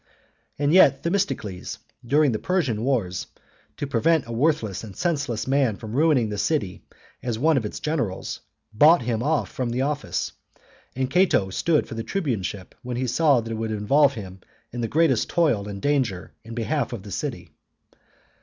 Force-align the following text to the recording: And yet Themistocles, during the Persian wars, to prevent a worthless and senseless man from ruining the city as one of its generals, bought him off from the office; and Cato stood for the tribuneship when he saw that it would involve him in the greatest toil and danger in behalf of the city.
And 0.57 0.73
yet 0.73 1.03
Themistocles, 1.03 1.77
during 2.03 2.31
the 2.31 2.39
Persian 2.39 2.83
wars, 2.83 3.27
to 3.77 3.85
prevent 3.85 4.25
a 4.25 4.31
worthless 4.31 4.83
and 4.83 4.95
senseless 4.97 5.45
man 5.45 5.75
from 5.75 5.93
ruining 5.93 6.29
the 6.29 6.39
city 6.39 6.81
as 7.21 7.37
one 7.37 7.55
of 7.55 7.65
its 7.65 7.79
generals, 7.79 8.39
bought 8.73 9.03
him 9.03 9.21
off 9.21 9.51
from 9.51 9.69
the 9.69 9.83
office; 9.83 10.31
and 10.95 11.07
Cato 11.07 11.51
stood 11.51 11.87
for 11.87 11.93
the 11.93 12.03
tribuneship 12.03 12.73
when 12.81 12.97
he 12.97 13.05
saw 13.05 13.41
that 13.41 13.51
it 13.51 13.55
would 13.57 13.69
involve 13.69 14.15
him 14.15 14.39
in 14.71 14.81
the 14.81 14.87
greatest 14.87 15.29
toil 15.29 15.67
and 15.67 15.79
danger 15.83 16.33
in 16.43 16.55
behalf 16.55 16.93
of 16.93 17.03
the 17.03 17.11
city. 17.11 17.51